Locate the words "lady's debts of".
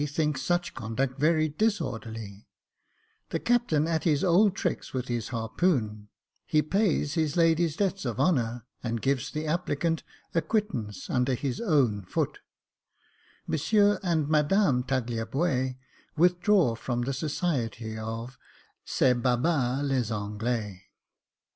7.37-8.19